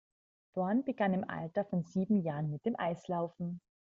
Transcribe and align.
Bourne 0.55 0.81
begann 0.81 1.13
im 1.13 1.29
Alter 1.29 1.63
von 1.63 1.83
sieben 1.83 2.23
Jahren 2.23 2.49
mit 2.49 2.65
dem 2.65 2.73
Eislaufen. 2.75 3.61